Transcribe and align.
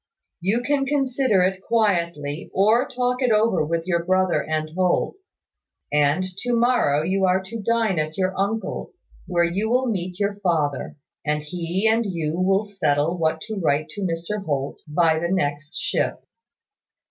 You 0.39 0.61
can 0.61 0.87
consider 0.87 1.43
it 1.43 1.61
quietly, 1.61 2.49
or 2.55 2.87
talk 2.87 3.21
it 3.21 3.29
over 3.31 3.63
with 3.63 3.85
your 3.85 4.03
brother 4.03 4.41
and 4.43 4.71
Holt; 4.75 5.15
and 5.93 6.23
to 6.39 6.53
morrow 6.53 7.03
you 7.03 7.25
are 7.25 7.39
to 7.43 7.61
dine 7.61 7.99
at 7.99 8.17
your 8.17 8.35
uncle's, 8.35 9.05
where 9.27 9.43
you 9.43 9.69
will 9.69 9.85
meet 9.85 10.19
your 10.19 10.37
father; 10.39 10.95
and 11.23 11.43
he 11.43 11.87
and 11.87 12.03
you 12.07 12.39
will 12.39 12.65
settle 12.65 13.15
what 13.19 13.41
to 13.41 13.59
write 13.59 13.89
to 13.89 14.01
Mr 14.01 14.43
Holt, 14.43 14.81
by 14.87 15.19
the 15.19 15.29
next 15.29 15.77
ship." 15.77 16.23